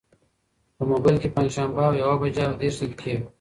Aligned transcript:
په 0.75 0.83
مبایل 0.91 1.17
کې 1.21 1.29
پنجشنبه 1.35 1.81
او 1.87 1.93
یوه 2.01 2.15
بجه 2.21 2.43
او 2.47 2.53
دېرش 2.61 2.75
دقیقې 2.81 3.11
وې. 3.15 3.25